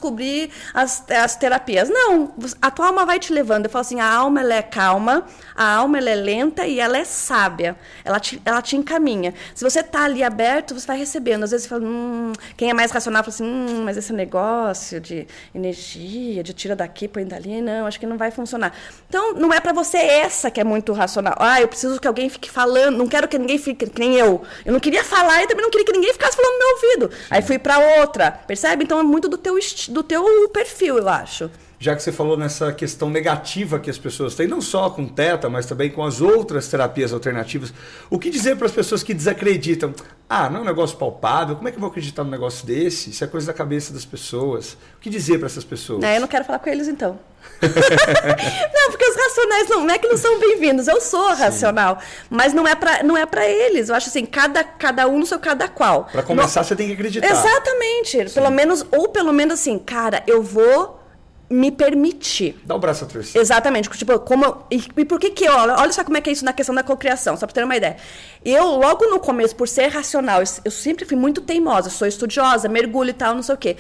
[0.73, 1.89] as, as terapias.
[1.89, 3.67] Não, a tua alma vai te levando.
[3.67, 6.99] Eu falo assim, a alma ela é calma, a alma ela é lenta e ela
[6.99, 7.77] é sábia.
[8.05, 9.35] Ela te, ela te encaminha.
[9.55, 11.45] Se você tá ali aberto, você vai recebendo.
[11.45, 15.01] Às vezes você fala, hum, quem é mais racional fala assim, hum, mas esse negócio
[15.01, 18.73] de energia, de tira daqui, põe dali, não, acho que não vai funcionar.
[19.09, 21.35] Então, não é para você essa que é muito racional.
[21.39, 24.43] Ah, eu preciso que alguém fique falando, não quero que ninguém fique que nem eu.
[24.65, 27.11] Eu não queria falar e também não queria que ninguém ficasse falando no meu ouvido.
[27.31, 28.85] Aí fui para outra, percebe?
[28.85, 29.57] Então é muito do teu
[29.89, 31.51] do teu perfil, eu acho.
[31.81, 35.49] Já que você falou nessa questão negativa que as pessoas têm, não só com teta,
[35.49, 37.73] mas também com as outras terapias alternativas,
[38.11, 39.95] o que dizer para as pessoas que desacreditam?
[40.29, 43.11] Ah, não é um negócio palpável, como é que eu vou acreditar num negócio desse?
[43.11, 44.77] Isso é coisa da cabeça das pessoas.
[44.97, 46.03] O que dizer para essas pessoas?
[46.03, 47.19] É, eu não quero falar com eles então.
[47.63, 50.89] não, porque os racionais não, não é que não são bem-vindos.
[50.89, 53.89] Eu sou racional, mas não é para não é para eles.
[53.89, 56.09] Eu acho assim, cada cada um no seu cada qual.
[56.11, 57.27] Para começar, você tem que acreditar.
[57.27, 58.29] Exatamente.
[58.29, 58.35] Sim.
[58.35, 60.98] Pelo menos ou pelo menos assim, cara, eu vou
[61.51, 62.61] me permitir.
[62.65, 63.41] Dá o um braço a torcer.
[63.41, 63.89] Exatamente.
[63.91, 65.53] Tipo, como, e, e, por que que eu...
[65.53, 67.77] Olha só como é que é isso na questão da cocriação, só para ter uma
[67.77, 67.97] ideia.
[68.45, 72.69] Eu, logo no começo, por ser racional, eu, eu sempre fui muito teimosa, sou estudiosa,
[72.69, 73.77] mergulho e tal, não sei o quê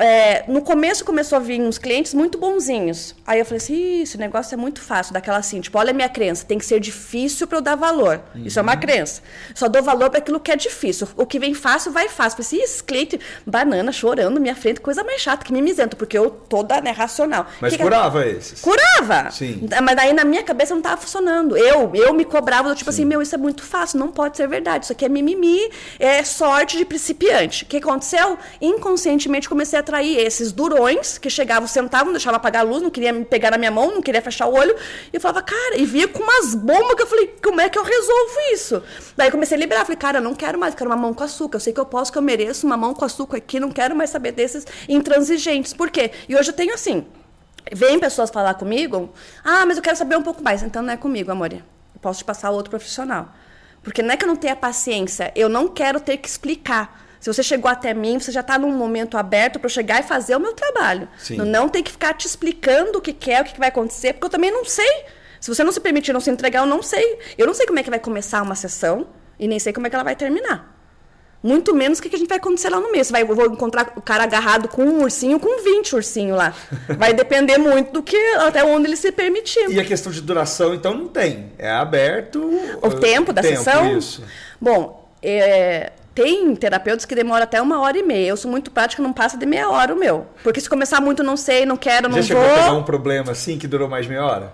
[0.00, 3.14] é, no começo começou a vir uns clientes muito bonzinhos.
[3.26, 6.08] Aí eu falei assim, esse negócio é muito fácil, daquela assim, tipo, olha a minha
[6.08, 8.20] crença, tem que ser difícil para eu dar valor.
[8.34, 8.46] Uhum.
[8.46, 9.22] Isso é uma crença.
[9.54, 11.08] Só dou valor para aquilo que é difícil.
[11.16, 12.38] O que vem fácil, vai fácil.
[12.38, 15.96] Eu falei assim, esse cliente, banana, chorando na minha frente, coisa mais chata, que mimizento,
[15.96, 17.46] porque eu toda né, racional.
[17.60, 18.30] Mas que curava que...
[18.30, 18.60] esses?
[18.60, 19.30] Curava!
[19.30, 19.68] Sim.
[19.82, 21.56] Mas daí na minha cabeça não estava funcionando.
[21.56, 23.02] Eu, eu me cobrava, tipo Sim.
[23.02, 24.84] assim, meu, isso é muito fácil, não pode ser verdade.
[24.84, 27.62] Isso aqui é mimimi, é sorte de principiante.
[27.62, 28.36] O que aconteceu?
[28.60, 33.12] Inconscientemente comecei a atrair esses durões que chegavam, sentavam, deixavam apagar a luz, não queria
[33.12, 34.74] me pegar na minha mão, não queria fechar o olho.
[35.12, 37.78] E eu falava, cara, e via com umas bombas que eu falei, como é que
[37.78, 38.82] eu resolvo isso?
[39.16, 41.56] Daí comecei a liberar, falei, cara, eu não quero mais, quero uma mão com açúcar.
[41.56, 43.94] Eu sei que eu posso, que eu mereço uma mão com açúcar aqui, não quero
[43.94, 45.72] mais saber desses intransigentes.
[45.72, 46.10] Por quê?
[46.28, 47.06] E hoje eu tenho assim.
[47.72, 49.12] Vem pessoas falar comigo,
[49.44, 50.62] ah, mas eu quero saber um pouco mais.
[50.62, 51.52] Então não é comigo, amor.
[51.52, 51.62] Eu
[52.00, 53.34] posso te passar outro profissional.
[53.82, 57.05] Porque não é que eu não tenha paciência, eu não quero ter que explicar.
[57.26, 60.04] Se você chegou até mim, você já está num momento aberto para eu chegar e
[60.04, 61.08] fazer o meu trabalho.
[61.18, 61.38] Sim.
[61.38, 64.30] Não, tem que ficar te explicando o que quer, o que vai acontecer, porque eu
[64.30, 65.04] também não sei.
[65.40, 67.18] Se você não se permitir não se entregar, eu não sei.
[67.36, 69.08] Eu não sei como é que vai começar uma sessão
[69.40, 70.72] e nem sei como é que ela vai terminar.
[71.42, 73.04] Muito menos o que a gente vai acontecer lá no meio.
[73.04, 76.54] Você vai, eu vou encontrar o cara agarrado com um ursinho, com 20 ursinhos lá.
[76.96, 79.68] Vai depender muito do que até onde ele se permitir.
[79.68, 81.50] E a questão de duração, então, não tem.
[81.58, 82.40] É aberto.
[82.80, 83.98] O tempo da tempo, sessão?
[83.98, 84.24] Isso.
[84.60, 88.28] Bom, é, tem terapeutas que demoram até uma hora e meia.
[88.28, 90.26] Eu sou muito prática, não passa de meia hora o meu.
[90.42, 92.52] Porque se começar muito, não sei, não quero, não Já chegou vou.
[92.52, 94.52] a pegar um problema assim que durou mais meia hora?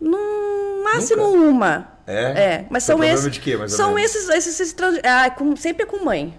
[0.00, 1.38] No máximo Nunca?
[1.38, 1.88] uma.
[2.06, 2.22] É?
[2.22, 3.32] É, mas Foi são problema esses.
[3.32, 6.38] de quê, mais são esses, esses, esses trans- ah, com- sempre com mãe.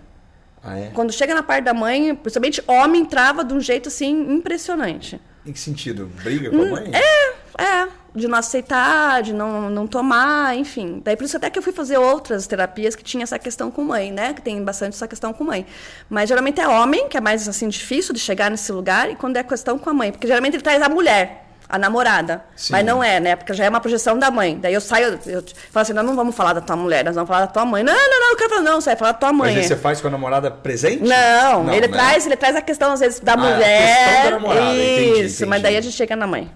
[0.63, 0.91] Ah, é?
[0.93, 5.19] Quando chega na parte da mãe, principalmente homem trava de um jeito assim impressionante.
[5.45, 6.09] Em que sentido?
[6.23, 6.91] Briga com a mãe?
[6.93, 11.01] É, de não aceitar, de não, não tomar, enfim.
[11.03, 13.83] Daí por isso até que eu fui fazer outras terapias que tinha essa questão com
[13.83, 14.33] mãe, né?
[14.33, 15.65] Que tem bastante essa questão com mãe.
[16.09, 19.37] Mas geralmente é homem, que é mais assim difícil de chegar nesse lugar, e quando
[19.37, 21.41] é questão com a mãe, porque geralmente ele traz a mulher.
[21.67, 22.45] A namorada.
[22.55, 22.73] Sim.
[22.73, 23.35] Mas não é, né?
[23.35, 24.55] Porque já é uma projeção da mãe.
[24.55, 27.27] Daí eu saio, eu falo assim: nós não vamos falar da tua mulher, nós vamos
[27.27, 27.83] falar da tua mãe.
[27.83, 29.55] Não, não, não, eu quero falar, não, você vai falar da tua mãe.
[29.55, 31.01] Mas aí você faz com a namorada presente?
[31.03, 31.93] Não, ele, né?
[31.97, 34.05] traz, ele traz a questão, às vezes, da Ah, a mulher.
[34.05, 35.45] questão da namorada, entendi, Isso, entendi.
[35.47, 36.51] mas daí a gente chega na mãe.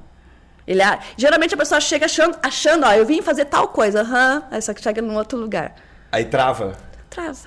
[0.69, 4.43] Ele, ah, geralmente a pessoa chega achando, achando, ó, eu vim fazer tal coisa, aham,
[4.51, 5.73] aí só que chega num outro lugar.
[6.12, 6.77] Aí trava.
[7.10, 7.39] Trava.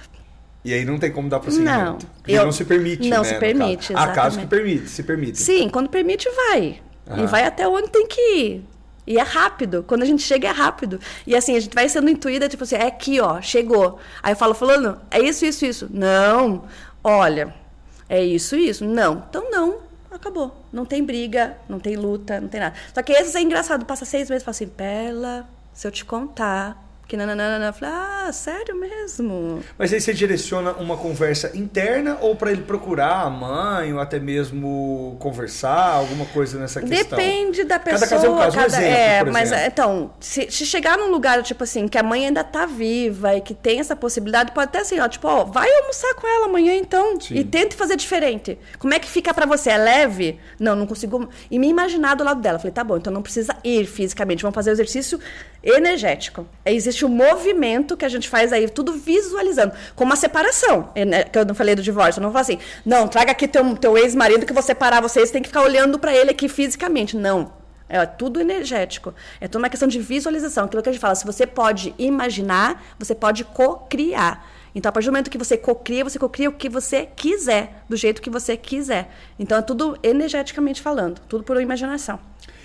[0.64, 2.04] E aí não tem como dar prosseguimento.
[2.26, 4.10] Não, eu- não se permite, não né, se permite, caso.
[4.10, 4.48] Há casos que exatamente.
[4.48, 5.38] permite, se permite.
[5.38, 6.82] Sim, quando permite, vai.
[7.08, 7.22] Aham.
[7.22, 8.64] E vai até onde tem que ir.
[9.06, 9.84] E é rápido.
[9.86, 10.98] Quando a gente chega, é rápido.
[11.24, 14.00] E assim, a gente vai sendo intuída, tipo assim, é aqui, ó, chegou.
[14.20, 15.88] Aí eu falo, fulano, é isso, isso, isso.
[15.92, 16.64] Não,
[17.04, 17.54] olha,
[18.08, 18.84] é isso, isso.
[18.84, 19.24] Não.
[19.30, 19.78] Então não,
[20.16, 20.54] acabou.
[20.72, 22.74] Não tem briga, não tem luta, não tem nada.
[22.94, 26.04] Só que esses é engraçado, passa seis meses e fala assim, Perla, se eu te
[26.04, 26.91] contar.
[27.12, 29.60] Que nananana, eu falei, ah, sério mesmo?
[29.76, 34.18] Mas aí você direciona uma conversa interna ou para ele procurar a mãe ou até
[34.18, 37.18] mesmo conversar, alguma coisa nessa questão?
[37.18, 38.08] Depende da Cada pessoa.
[38.08, 38.56] caso é um caso.
[38.56, 39.66] Um cada- exemplo, é, mas exemplo.
[39.66, 43.42] então, se, se chegar num lugar, tipo assim, que a mãe ainda tá viva e
[43.42, 46.74] que tem essa possibilidade, pode até assim, ó, tipo, ó, vai almoçar com ela amanhã
[46.74, 47.20] então.
[47.20, 47.34] Sim.
[47.34, 48.58] E tente fazer diferente.
[48.78, 49.68] Como é que fica pra você?
[49.68, 50.40] É leve?
[50.58, 51.28] Não, não consigo.
[51.50, 52.58] E me imaginar do lado dela.
[52.58, 55.20] Falei, tá bom, então não precisa ir fisicamente, vamos fazer o exercício
[55.62, 56.46] energético.
[56.64, 61.04] Aí existe o movimento que a gente faz aí, tudo visualizando, como uma separação, é,
[61.04, 63.76] né, que eu não falei do divórcio, eu não falo assim, não, traga aqui teu,
[63.76, 67.16] teu ex-marido que vou separar vocês, tem que ficar olhando pra ele aqui fisicamente.
[67.16, 67.52] Não.
[67.88, 69.14] É tudo energético.
[69.38, 70.64] É tudo uma questão de visualização.
[70.64, 74.46] Aquilo que a gente fala, se você pode imaginar, você pode co-criar.
[74.74, 77.96] Então, a partir do momento que você cocria, você cocria o que você quiser, do
[77.96, 79.10] jeito que você quiser.
[79.38, 82.18] Então, é tudo energeticamente falando, tudo por imaginação.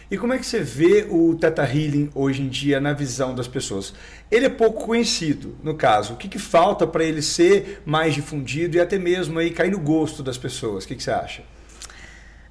[0.10, 3.48] E como é que você vê o Teta Healing hoje em dia na visão das
[3.48, 3.94] pessoas?
[4.32, 6.14] Ele é pouco conhecido, no caso.
[6.14, 9.80] O que, que falta para ele ser mais difundido e até mesmo aí cair no
[9.80, 10.86] gosto das pessoas?
[10.86, 11.44] O que, que você acha?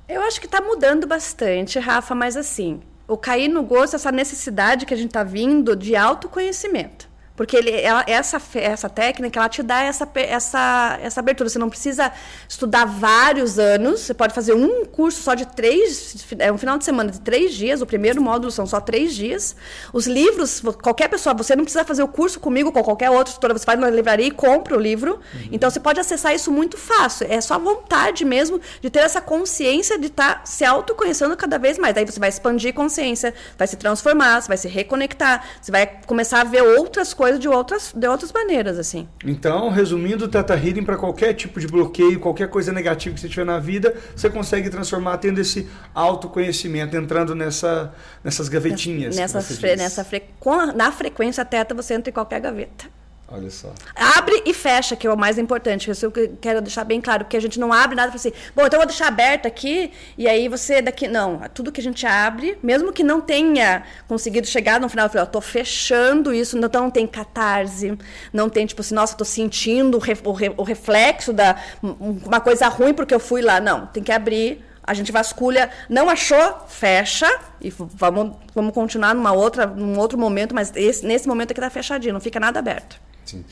[0.07, 4.85] Eu acho que está mudando bastante, Rafa, mas assim, o cair no gosto, essa necessidade
[4.85, 7.06] que a gente está vindo de autoconhecimento.
[7.37, 11.51] Porque ele, ela- essa, essa técnica, ela te dá essa, essa, essa abertura.
[11.51, 12.11] Você não precisa
[12.49, 14.01] estudar vários anos.
[14.01, 16.25] Você pode fazer um curso só de três...
[16.39, 17.83] É um final de semana de três dias.
[17.83, 19.55] O primeiro módulo são só três dias.
[19.93, 21.35] Os livros, qualquer pessoa...
[21.35, 23.53] Você não precisa fazer o curso comigo, com qualquer outra tutora.
[23.53, 25.21] Você vai na livraria e compra o livro.
[25.53, 27.27] Então, você pode acessar isso muito fácil.
[27.29, 31.95] É só vontade mesmo de ter essa consciência de estar se autoconhecendo cada vez mais.
[31.95, 36.41] Daí você vai expandir consciência, vai se transformar, você vai se reconectar, você vai começar
[36.41, 39.09] a ver outras coisas de outras, de outras maneiras, assim.
[39.25, 43.29] Então, resumindo, o Teta Healing para qualquer tipo de bloqueio, qualquer coisa negativa que você
[43.29, 47.93] tiver na vida, você consegue transformar tendo esse autoconhecimento, entrando nessa,
[48.25, 49.17] nessas gavetinhas.
[49.17, 52.87] Nessa, você fre- nessa fre- com a- na frequência teta, você entra em qualquer gaveta.
[53.29, 53.73] Olha só.
[53.95, 55.91] Abre e fecha, que é o mais importante.
[55.91, 58.65] Isso eu quero deixar bem claro, porque a gente não abre nada para assim, bom,
[58.65, 61.09] então eu vou deixar aberto aqui, e aí você daqui.
[61.09, 65.11] Não, tudo que a gente abre, mesmo que não tenha conseguido chegar no final, eu
[65.11, 67.99] falei, ó, tô fechando isso, então não tem catarse,
[68.33, 72.21] não tem tipo assim, nossa, tô sentindo o, re- o re- o reflexo da um-
[72.25, 73.61] uma coisa ruim porque eu fui lá.
[73.61, 74.65] Não, tem que abrir.
[74.85, 77.27] A gente vasculha, não achou, fecha
[77.61, 81.69] e vamos, vamos continuar numa outra, num outro momento, mas esse- nesse momento aqui tá
[81.69, 83.05] fechadinho, não fica nada aberto.
[83.27, 83.45] Sim.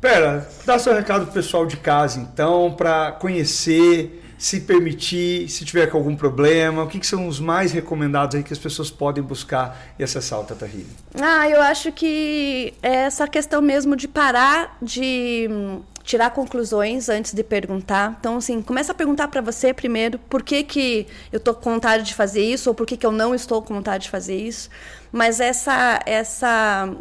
[0.00, 5.86] Pera, dá seu recado pro pessoal de casa, então, para conhecer, se permitir, se tiver
[5.86, 9.24] com algum problema, o que, que são os mais recomendados aí que as pessoas podem
[9.24, 10.86] buscar e acessar o Teta Healing?
[11.18, 17.32] Ah, eu acho que é essa questão mesmo de parar de hum, tirar conclusões antes
[17.32, 18.16] de perguntar.
[18.20, 22.02] Então, assim, começa a perguntar para você primeiro por que, que eu tô com vontade
[22.02, 24.68] de fazer isso ou por que, que eu não estou com vontade de fazer isso.
[25.10, 26.94] Mas essa, essa,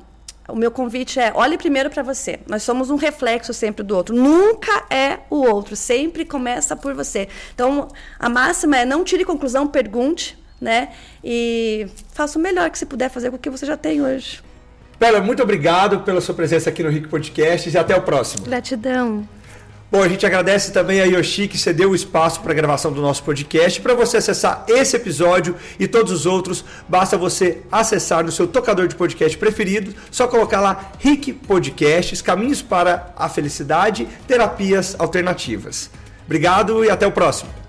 [0.48, 2.40] o meu convite é olhe primeiro para você.
[2.48, 4.16] Nós somos um reflexo sempre do outro.
[4.16, 5.76] Nunca é o outro.
[5.76, 7.28] Sempre começa por você.
[7.54, 7.88] Então,
[8.20, 10.90] a máxima é não tire conclusão, pergunte, né?
[11.24, 14.42] E faça o melhor que você puder fazer com o que você já tem hoje.
[15.00, 18.46] Pera, muito obrigado pela sua presença aqui no Rico Podcast e até o próximo.
[18.46, 19.28] Gratidão.
[19.94, 23.00] Bom, a gente agradece também a Yoshi que cedeu o espaço para a gravação do
[23.00, 23.80] nosso podcast.
[23.80, 28.88] Para você acessar esse episódio e todos os outros, basta você acessar no seu tocador
[28.88, 35.92] de podcast preferido, só colocar lá Rick Podcasts, Caminhos para a Felicidade, Terapias Alternativas.
[36.26, 37.63] Obrigado e até o próximo.